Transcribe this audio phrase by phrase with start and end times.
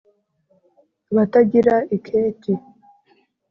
[1.11, 2.53] Abatagira iketi